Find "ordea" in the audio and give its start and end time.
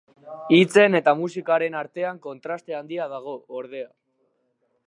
3.63-3.91